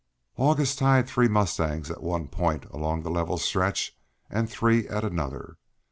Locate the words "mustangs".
1.27-1.91